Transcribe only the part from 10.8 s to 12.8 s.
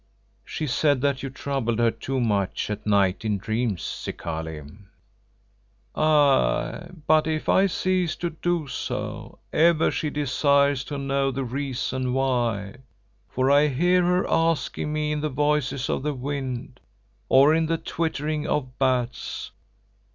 to know the reason why,